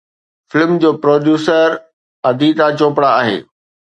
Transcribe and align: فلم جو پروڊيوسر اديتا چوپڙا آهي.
فلم 0.49 0.71
جو 0.81 0.89
پروڊيوسر 1.03 1.67
اديتا 2.29 2.67
چوپڙا 2.79 3.09
آهي. 3.21 3.37